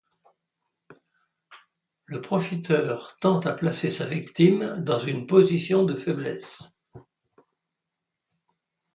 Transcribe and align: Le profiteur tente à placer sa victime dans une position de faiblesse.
Le 2.05 2.21
profiteur 2.21 3.17
tente 3.21 3.45
à 3.45 3.53
placer 3.53 3.91
sa 3.91 4.07
victime 4.07 4.77
dans 4.83 4.99
une 4.99 5.27
position 5.27 5.85
de 5.85 5.95
faiblesse. 5.95 6.63